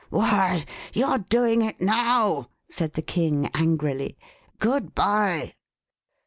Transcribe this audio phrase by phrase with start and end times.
[0.09, 4.17] Why, you're doing it now," said the King angrily.
[4.57, 5.53] Good bye."